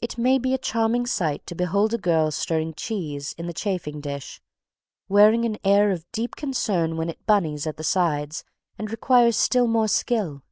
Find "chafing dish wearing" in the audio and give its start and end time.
3.52-5.44